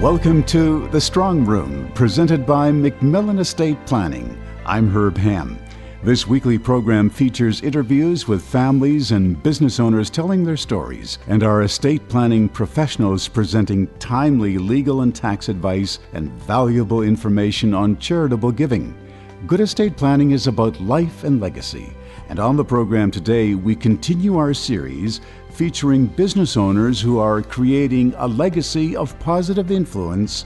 [0.00, 4.40] Welcome to The Strong Room, presented by MacMillan Estate Planning.
[4.64, 5.58] I'm Herb Ham.
[6.04, 11.62] This weekly program features interviews with families and business owners telling their stories, and our
[11.62, 18.96] estate planning professionals presenting timely legal and tax advice and valuable information on charitable giving.
[19.48, 21.92] Good estate planning is about life and legacy.
[22.28, 25.20] And on the program today, we continue our series
[25.50, 30.44] featuring business owners who are creating a legacy of positive influence.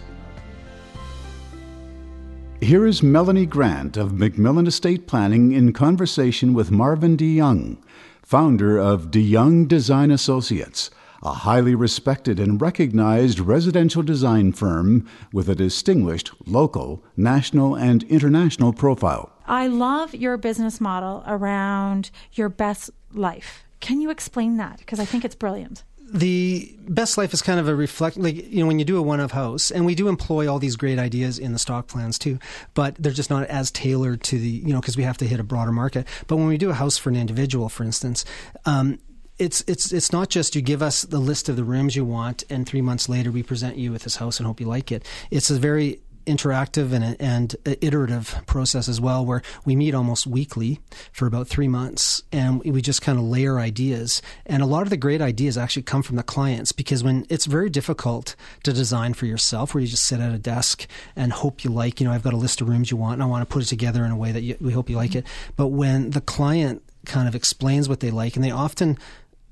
[2.60, 7.78] Here is Melanie Grant of MacMillan Estate Planning in conversation with Marvin DeYoung,
[8.22, 10.90] founder of DeYoung Design Associates,
[11.22, 18.72] a highly respected and recognized residential design firm with a distinguished local, national, and international
[18.72, 19.32] profile.
[19.46, 23.64] I love your business model around your best life.
[23.80, 24.78] Can you explain that?
[24.78, 28.60] Because I think it's brilliant the best life is kind of a reflect like you
[28.60, 30.98] know when you do a one of house and we do employ all these great
[30.98, 32.38] ideas in the stock plans too
[32.74, 35.40] but they're just not as tailored to the you know because we have to hit
[35.40, 38.26] a broader market but when we do a house for an individual for instance
[38.66, 38.98] um,
[39.42, 42.44] it's it's it's not just you give us the list of the rooms you want
[42.48, 45.04] and three months later we present you with this house and hope you like it
[45.30, 50.78] it's a very interactive and, and iterative process as well, where we meet almost weekly
[51.10, 54.22] for about three months and we just kind of layer ideas.
[54.46, 57.46] And a lot of the great ideas actually come from the clients because when it's
[57.46, 61.64] very difficult to design for yourself, where you just sit at a desk and hope
[61.64, 63.42] you like, you know, I've got a list of rooms you want and I want
[63.42, 65.24] to put it together in a way that you, we hope you like it.
[65.24, 65.52] Mm-hmm.
[65.56, 68.98] But when the client kind of explains what they like, and they often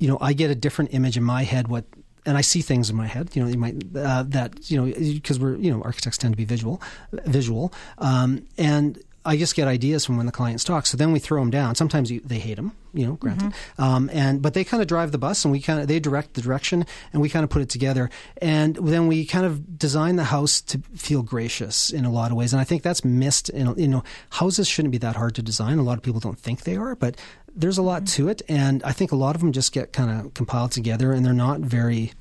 [0.01, 1.85] you know, I get a different image in my head what
[2.27, 3.31] and I see things in my head.
[3.35, 6.37] You know, you might uh, that you know because we're you know architects tend to
[6.37, 6.83] be visual,
[7.27, 10.87] visual, um, and I just get ideas from when the clients talk.
[10.87, 11.75] So then we throw them down.
[11.75, 13.51] Sometimes you, they hate them, you know, granted.
[13.51, 13.83] Mm-hmm.
[13.83, 16.35] Um, and but they kind of drive the bus, and we kind of they direct
[16.35, 18.09] the direction, and we kind of put it together.
[18.41, 22.37] And then we kind of design the house to feel gracious in a lot of
[22.37, 22.55] ways.
[22.55, 23.51] And I think that's missed.
[23.51, 25.79] In you know, houses shouldn't be that hard to design.
[25.79, 27.17] A lot of people don't think they are, but
[27.55, 28.25] there's a lot mm-hmm.
[28.25, 28.43] to it.
[28.49, 31.33] And I think a lot of them just get kind of compiled together, and they're
[31.35, 32.13] not very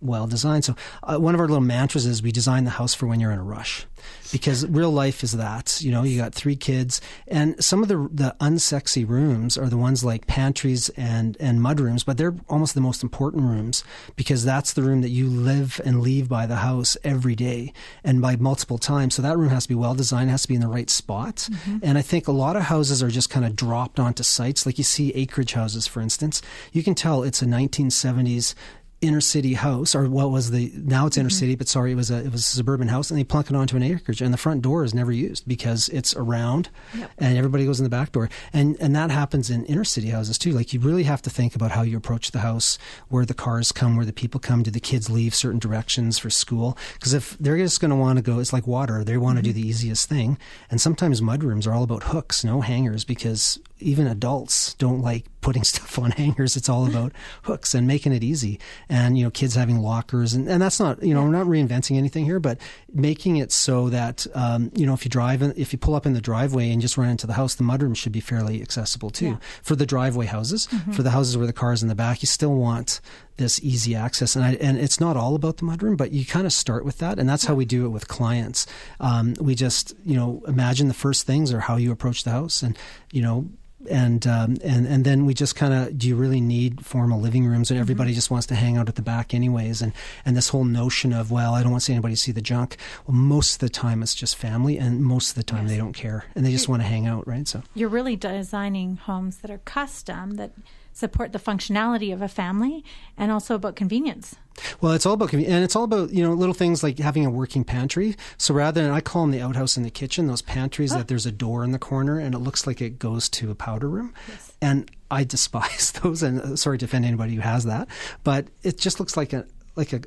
[0.00, 0.64] well designed.
[0.64, 3.32] So uh, one of our little mantras is we design the house for when you're
[3.32, 3.86] in a rush,
[4.32, 5.80] because real life is that.
[5.80, 9.76] You know, you got three kids, and some of the the unsexy rooms are the
[9.76, 13.84] ones like pantries and and mud rooms, but they're almost the most important rooms
[14.16, 17.72] because that's the room that you live and leave by the house every day
[18.04, 19.14] and by multiple times.
[19.14, 21.36] So that room has to be well designed, has to be in the right spot.
[21.36, 21.78] Mm-hmm.
[21.82, 24.78] And I think a lot of houses are just kind of dropped onto sites, like
[24.78, 26.42] you see acreage houses, for instance.
[26.72, 28.54] You can tell it's a 1970s
[29.00, 31.34] inner city house, or what was the now it's inner mm-hmm.
[31.34, 33.56] city, but sorry, it was a it was a suburban house, and they plunk it
[33.56, 37.10] onto an acreage, and the front door is never used because it's around, yep.
[37.18, 40.36] and everybody goes in the back door, and and that happens in inner city houses
[40.38, 40.52] too.
[40.52, 42.78] Like you really have to think about how you approach the house,
[43.08, 46.30] where the cars come, where the people come, do the kids leave certain directions for
[46.30, 46.76] school?
[46.94, 49.42] Because if they're just going to want to go, it's like water; they want to
[49.42, 49.52] mm-hmm.
[49.52, 50.38] do the easiest thing,
[50.70, 55.64] and sometimes mudrooms are all about hooks, no hangers, because even adults don't like putting
[55.64, 56.56] stuff on hangers.
[56.56, 58.60] It's all about hooks and making it easy.
[58.88, 60.34] And, you know, kids having lockers.
[60.34, 62.58] And, and that's not, you know, we're not reinventing anything here, but
[62.92, 66.12] making it so that, um, you know, if you drive, if you pull up in
[66.12, 69.26] the driveway and just run into the house, the mudroom should be fairly accessible too.
[69.26, 69.36] Yeah.
[69.62, 70.92] For the driveway houses, mm-hmm.
[70.92, 73.00] for the houses where the car's in the back, you still want
[73.40, 74.36] this easy access.
[74.36, 76.98] And I, and it's not all about the mudroom, but you kind of start with
[76.98, 78.66] that, and that's how we do it with clients.
[79.00, 82.62] Um, we just you know imagine the first things or how you approach the house,
[82.62, 82.78] and
[83.10, 83.48] you know
[83.88, 87.46] and um, and and then we just kind of do you really need formal living
[87.46, 87.82] rooms and mm-hmm.
[87.82, 88.16] everybody mm-hmm.
[88.16, 89.92] just wants to hang out at the back anyways and
[90.24, 92.76] and this whole notion of well I don't want to see anybody see the junk
[93.06, 95.70] well most of the time it's just family and most of the time yes.
[95.70, 98.96] they don't care and they just want to hang out right so you're really designing
[98.96, 100.52] homes that are custom that
[100.92, 102.84] support the functionality of a family
[103.16, 104.36] and also about convenience.
[104.80, 105.54] Well, it's all about convenience.
[105.54, 108.16] and it's all about you know little things like having a working pantry.
[108.36, 110.98] So rather than I call them the outhouse and the kitchen, those pantries oh.
[110.98, 113.54] that there's a door in the corner and it looks like it goes to a
[113.54, 114.52] powder room, yes.
[114.60, 116.22] and I despise those.
[116.22, 117.88] And uh, sorry to offend anybody who has that,
[118.24, 119.46] but it just looks like a
[119.76, 120.02] like a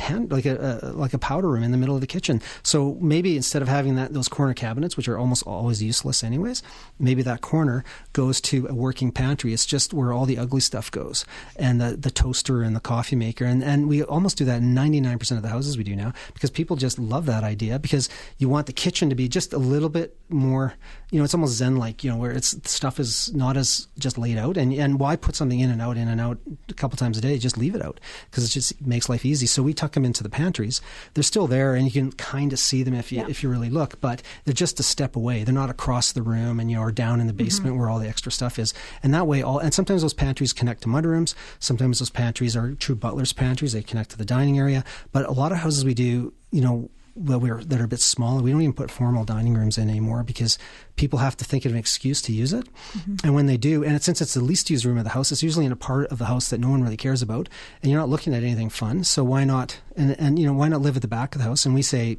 [0.00, 2.40] pen, like a, a, like a powder room in the middle of the kitchen.
[2.62, 6.62] So maybe instead of having that those corner cabinets, which are almost always useless anyways,
[6.98, 9.52] maybe that corner goes to a working pantry.
[9.52, 11.26] It's just where all the ugly stuff goes,
[11.56, 14.72] and the the toaster and the coffee maker, and and we almost do that in
[14.72, 17.78] ninety nine percent of the houses we do now because people just love that idea
[17.78, 18.08] because
[18.38, 20.72] you want the kitchen to be just a little bit more,
[21.10, 24.16] you know, it's almost zen like, you know, where it's stuff is not as just
[24.16, 26.38] laid out, and and why put something in and out, in and out
[26.70, 27.36] a couple times a day?
[27.36, 28.00] Just leave it out
[28.30, 29.46] because it just makes life easy.
[29.46, 30.80] So we tuck tuck them into the pantries,
[31.14, 33.26] they're still there, and you can kind of see them if you Yeah.
[33.28, 34.00] if you really look.
[34.00, 35.42] But they're just a step away.
[35.42, 37.44] They're not across the room, and you know, or down in the mm-hmm.
[37.44, 38.72] basement where all the extra stuff is.
[39.02, 41.34] And that way, all and sometimes those pantries connect to mudrooms.
[41.58, 43.72] Sometimes those pantries are true butler's pantries.
[43.72, 44.84] They connect to the dining area.
[45.12, 46.90] But a lot of houses we do, you know.
[47.22, 48.40] Well, we're that are a bit smaller.
[48.40, 50.58] We don't even put formal dining rooms in anymore because
[50.96, 52.66] people have to think of an excuse to use it.
[52.92, 53.16] Mm-hmm.
[53.24, 55.30] And when they do, and it, since it's the least used room of the house,
[55.30, 57.50] it's usually in a part of the house that no one really cares about,
[57.82, 59.04] and you're not looking at anything fun.
[59.04, 59.80] So why not?
[59.96, 61.66] And and you know why not live at the back of the house?
[61.66, 62.18] And we say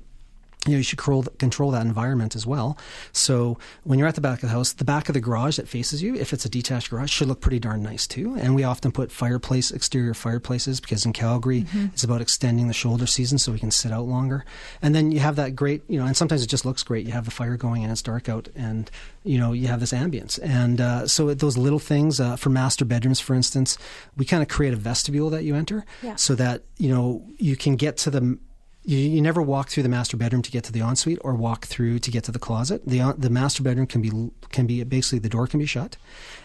[0.68, 2.78] you know, you should control, control that environment as well.
[3.14, 5.68] So when you're at the back of the house, the back of the garage that
[5.68, 8.36] faces you, if it's a detached garage, should look pretty darn nice too.
[8.36, 13.08] And we often put fireplace, exterior fireplaces, because in Calgary, it's about extending the shoulder
[13.08, 14.46] season so we can sit out longer.
[14.84, 17.08] And then you have that great, you know, and sometimes it just looks great.
[17.08, 18.90] You have the fire going and it's dark out, and
[19.24, 20.40] you know you have this ambience.
[20.44, 23.80] And uh, so those little things uh, for master bedrooms, for instance,
[24.16, 26.18] we kind of create a vestibule that you enter, Yeah.
[26.18, 28.38] so that you know you can get to the
[28.84, 31.66] you, you never walk through the master bedroom to get to the ensuite or walk
[31.66, 32.82] through to get to the closet.
[32.86, 35.98] The uh, the master bedroom can be can be basically the door can be shut,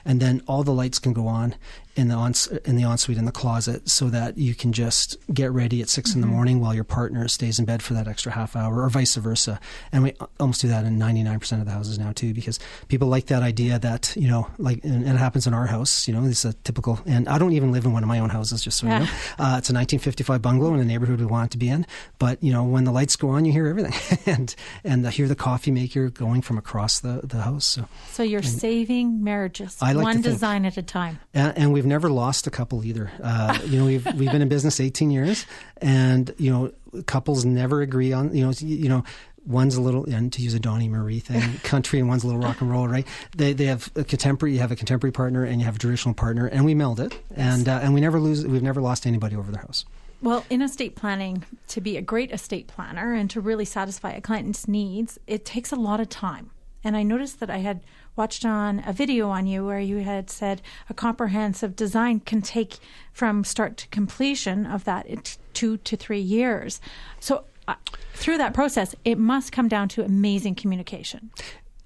[0.05, 1.55] and then all the lights can go on
[1.97, 5.51] in the ens- in the ensuite in the closet, so that you can just get
[5.51, 8.33] ready at 6 in the morning while your partner stays in bed for that extra
[8.33, 9.59] half hour, or vice versa.
[9.93, 12.59] And we almost do that in ninety nine percent of the houses now too, because
[12.89, 16.07] people like that idea that you know, like, and, and it happens in our house.
[16.07, 17.01] You know, it's a typical.
[17.07, 19.07] And I don't even live in one of my own houses, just so you know.
[19.39, 21.87] Uh, it's a 1955 bungalow in a neighborhood we want it to be in.
[22.19, 24.55] But you know, when the lights go on, you hear everything, and
[24.85, 27.65] and I hear the coffee maker going from across the, the house.
[27.67, 31.19] So, So you're saving marriages I like one design at a time.
[31.35, 33.11] and, and we've never lost a couple either.
[33.23, 35.47] Uh, you know, we've we've been in business 18 years,
[35.79, 38.35] and you know, couples never agree on.
[38.35, 39.05] You know, you know.
[39.49, 42.43] One's a little, and to use a Donny Marie thing, country, and one's a little
[42.43, 43.07] rock and roll, right?
[43.37, 44.55] They they have a contemporary.
[44.55, 47.17] You have a contemporary partner, and you have a traditional partner, and we meld it,
[47.37, 48.45] and uh, and we never lose.
[48.45, 49.85] We've never lost anybody over their house.
[50.21, 54.21] Well, in estate planning, to be a great estate planner and to really satisfy a
[54.21, 56.51] client's needs, it takes a lot of time.
[56.83, 57.81] And I noticed that I had
[58.17, 62.79] watched on a video on you where you had said a comprehensive design can take
[63.13, 66.81] from start to completion of that two to three years.
[67.21, 67.75] So uh,
[68.15, 71.31] through that process, it must come down to amazing communication.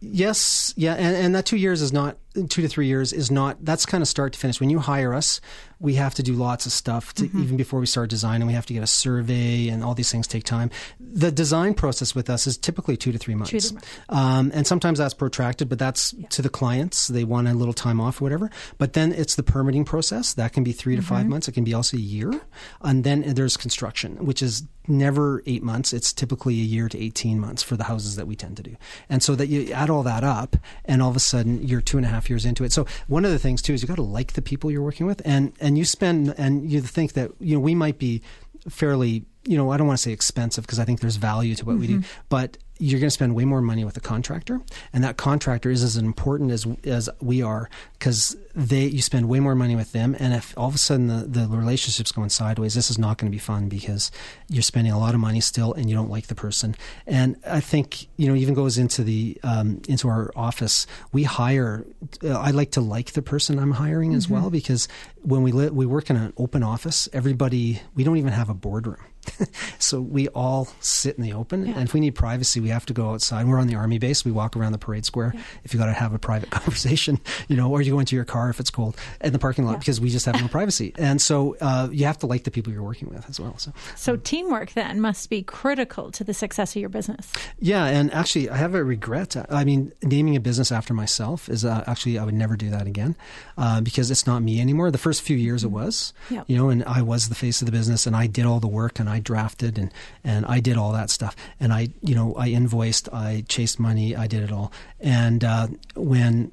[0.00, 3.64] Yes, yeah, and, and that two years is not two to three years is not
[3.64, 4.60] that's kind of start to finish.
[4.60, 5.40] When you hire us,
[5.80, 8.46] we have to do lots of stuff to, even before we start designing.
[8.46, 10.70] We have to get a survey, and all these things take time.
[11.00, 13.88] The design process with us is typically two to three months, to three months.
[14.10, 17.08] Um, and sometimes that's protracted, but that's to the clients.
[17.08, 18.50] They want a little time off or whatever.
[18.76, 21.48] But then it's the permitting process that can be 3 to five months.
[21.48, 22.40] It can be also a year,
[22.82, 25.92] and then there's construction, which is never eight months.
[25.92, 28.76] It's typically a year to 18 months for the houses that we tend to do.
[29.08, 31.96] And so that you add all that up, and all of a sudden you're two
[31.96, 32.72] and a half years into it.
[32.72, 35.06] So one of the things too is you got to like the people you're working
[35.06, 38.22] with, and and you spend and you think that you know we might be
[38.68, 41.64] fairly you know I don't want to say expensive because I think there's value to
[41.64, 42.24] what we do, mm-hmm.
[42.28, 44.60] but you're going to spend way more money with a contractor,
[44.92, 49.38] and that contractor is as important as as we are because they you spend way
[49.38, 52.74] more money with them, and if all of a sudden the the relationship's going sideways,
[52.74, 54.10] this is not going to be fun because
[54.48, 56.74] you're spending a lot of money still, and you don't like the person.
[57.06, 60.86] And I think you know even goes into the um, into our office.
[61.12, 61.84] We hire.
[62.24, 64.88] Uh, I like to like the person I'm hiring as well because
[65.22, 68.54] when we li- we work in an open office, everybody we don't even have a
[68.54, 69.04] boardroom.
[69.78, 72.92] so we all sit in the open, and if we need privacy, we have to
[72.94, 73.46] go outside.
[73.46, 74.24] We're on the army base.
[74.24, 75.34] We walk around the parade square.
[75.64, 78.24] If you got to have a private conversation, you know, or you go into your
[78.24, 79.78] car if it's cold in the parking lot Yeah.
[79.78, 80.94] because we just have no privacy.
[80.98, 83.56] And so uh, you have to like the people you're working with as well.
[83.58, 87.32] So So teamwork then must be critical to the success of your business.
[87.58, 89.36] yeah, and actually, I have a regret.
[89.50, 92.86] I mean, naming a business after myself is uh, actually I would never do that
[92.86, 93.16] again
[93.58, 94.90] uh, because it's not me anymore.
[94.90, 96.44] The first few years it was, Yep.
[96.48, 98.68] you know, and I was the face of the business, and I did all the
[98.68, 99.92] work, and I drafted, and
[100.24, 104.16] and I did all that stuff, and I, you know, I invoiced, I chased money,
[104.16, 106.52] I did it all, and uh, when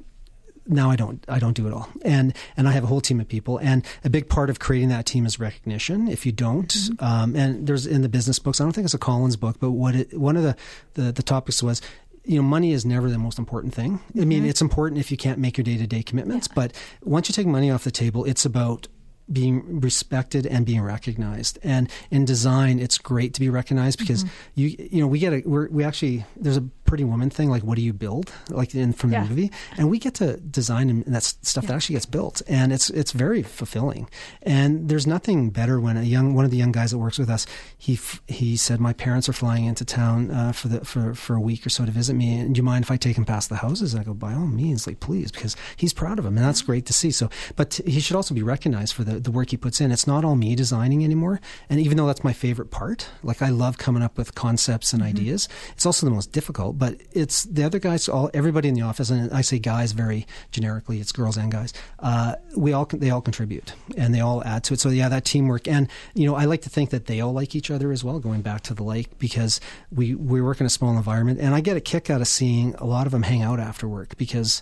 [0.70, 1.90] now I don't I don't do it all.
[2.04, 3.58] And and I have a whole team of people.
[3.58, 6.08] And a big part of creating that team is recognition.
[6.08, 9.00] If you don't, um, and there's in the business books, I don't think it's a
[9.00, 10.56] Collins book, but what it, one of the,
[10.96, 11.82] the the topics was.
[12.26, 14.02] You know, money is never the most important thing.
[14.20, 17.30] I mean, it's important if you can't make your day to day commitments, but once
[17.30, 18.90] you take money off the table, it's about
[19.32, 21.60] being respected and being recognized.
[21.64, 24.34] And in design, it's great to be recognized because mm-hmm.
[24.56, 27.64] you you know we get a we're, we actually there's a pretty woman thing, like
[27.64, 29.26] what do you build, like in from the Yeah.
[29.30, 32.90] movie, and we get to design and that's stuff that actually gets built, and it's
[32.90, 34.10] it's very fulfilling.
[34.42, 37.30] And there's nothing better when a young one of the young guys that works with
[37.30, 37.46] us,
[37.78, 41.36] he f- he said, my parents are flying into town uh, for the for for
[41.36, 42.40] a week or so to visit me.
[42.40, 43.94] And do you mind if I take him past the houses?
[43.94, 46.62] And I go, by all means, like please, because he's proud of him, and that's
[46.62, 47.12] great to see.
[47.12, 49.92] So, but he should also be recognized for the the work he puts in.
[49.92, 51.40] It's not all me designing anymore,
[51.70, 55.02] and even though that's my favorite part, like I love coming up with concepts and
[55.04, 56.77] ideas, it's also the most difficult.
[56.78, 60.28] But it's the other guys, all everybody in the office, and I say guys very
[60.52, 61.74] generically, it's girls and guys.
[62.00, 64.80] Uh, we all they all contribute and they all add to it.
[64.80, 67.56] So yeah, that teamwork, and you know, I like to think that they all like
[67.56, 68.20] each other as well.
[68.20, 69.60] Going back to the lake because
[69.92, 72.76] we we work in a small environment, and I get a kick out of seeing
[72.76, 74.62] a lot of them hang out after work because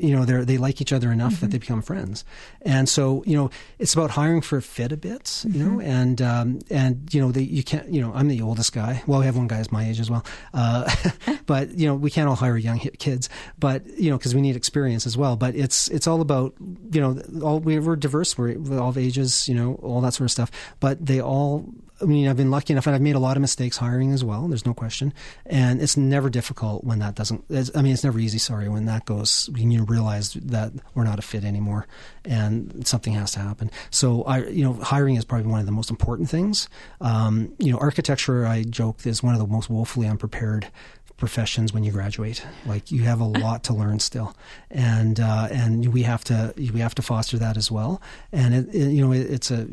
[0.00, 2.24] you know they they like each other enough that they become friends.
[2.62, 6.60] And so you know it's about hiring for fit a bit you know and um,
[6.70, 9.02] and you know they, you can't you know I'm the oldest guy.
[9.06, 10.24] Well we have one guy who's my age as well.
[10.54, 10.90] Uh,
[11.46, 13.28] but you know we can't all hire young kids.
[13.58, 15.36] But you know because we need experience as well.
[15.36, 16.54] But it's it's all about
[16.92, 18.36] you know all we we're diverse.
[18.36, 20.50] We're we're all of ages you know all that sort of stuff.
[20.80, 21.66] But they all
[22.00, 24.24] I mean, I've been lucky enough, and I've made a lot of mistakes hiring as
[24.24, 24.46] well.
[24.48, 25.12] There's no question,
[25.46, 27.44] and it's never difficult when that doesn't.
[27.50, 28.38] It's, I mean, it's never easy.
[28.38, 31.86] Sorry, when that goes, when you realize that we're not a fit anymore,
[32.24, 33.70] and something has to happen.
[33.90, 36.68] So, I, you know, hiring is probably one of the most important things.
[37.00, 40.68] Um, you know, architecture, I joke, is one of the most woefully unprepared
[41.18, 42.44] professions when you graduate.
[42.64, 44.34] Like you have a lot to learn still,
[44.70, 48.00] and uh, and we have to we have to foster that as well.
[48.32, 49.66] And it, it, you know, it, it's a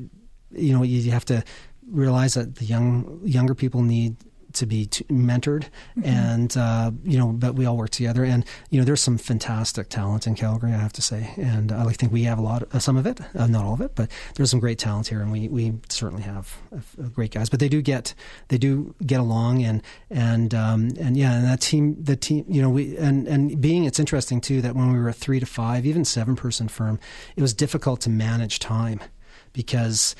[0.51, 1.43] you know you have to
[1.89, 4.15] realize that the young younger people need
[4.55, 5.65] to be t- mentored
[6.03, 8.23] and uh, you know but we all work together.
[8.23, 11.33] And you know there's some fantastic talent in calgary i have to say.
[11.37, 13.81] And i think we have a lot uh, some of it uh, not all of
[13.81, 17.49] it but there's some great talent here and we, we certainly have uh, great guys.
[17.49, 18.13] But they do get
[18.47, 22.61] they do get along and and um, and yeah and that team the team you
[22.61, 25.45] know we and and being it's interesting too that when we were a three to
[25.45, 26.99] five even seven person firm
[27.35, 28.99] it was difficult to manage time
[29.53, 30.15] because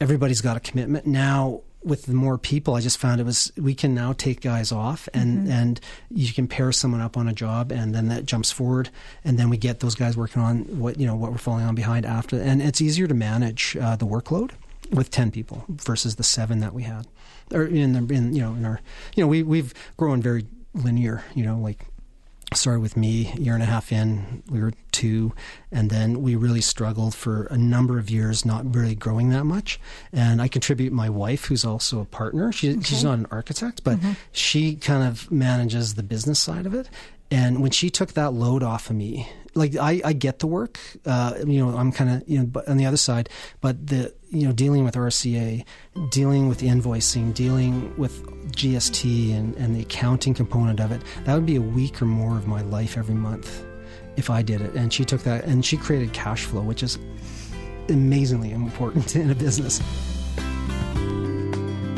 [0.00, 1.06] everybody's got a commitment.
[1.06, 5.06] Now with more people i just found it was we can now take guys off
[5.12, 5.78] and and
[6.10, 8.88] you can pair someone up on a job and then that jumps forward
[9.22, 11.74] and then we get those guys working on what you know what we're falling on
[11.74, 12.40] behind after.
[12.40, 14.52] And it's easier to manage uh, the workload
[14.92, 17.06] with 10 people versus the 7 that we had.
[17.52, 18.80] Or in the in you know in our
[19.14, 21.86] you know we we've grown very linear you know like
[22.56, 25.32] started with me a year and a half in we were two
[25.72, 29.80] and then we really struggled for a number of years not really growing that much.
[30.12, 32.52] And i contribute my wife who's also a partner.
[32.52, 34.12] She, she's not an architect but mm-hmm.
[34.32, 36.88] she kind of manages the business side of it
[37.30, 40.78] and when she took that load off of me like i, I get the work
[41.06, 43.28] uh, you know i'm kind of you know on the other side
[43.60, 45.64] but the you know dealing with rca
[46.10, 51.46] dealing with invoicing dealing with gst and, and the accounting component of it that would
[51.46, 53.64] be a week or more of my life every month
[54.16, 56.98] if i did it and she took that and she created cash flow which is
[57.88, 59.80] amazingly important in a business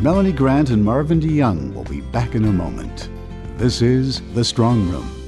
[0.03, 3.09] Melanie Grant and Marvin DeYoung will be back in a moment.
[3.57, 5.26] This is The Strong Room.